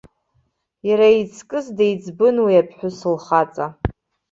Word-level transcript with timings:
Иара 0.89 1.07
иҵкыс 1.19 1.67
деиҵбын 1.77 2.35
уи 2.45 2.61
аԥҳәыс 2.61 2.97
лхаҵа. 3.15 3.67